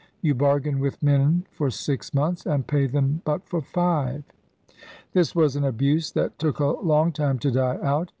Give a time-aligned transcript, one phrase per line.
[0.23, 4.23] You bargain with men for six months And pay them but for jfive.
[5.13, 8.09] This was an abuse that took a long time to die out.